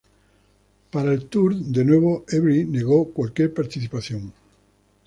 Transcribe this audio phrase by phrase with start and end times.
[0.89, 4.33] Para el tour, de nuevo Avery negó cualquier participación.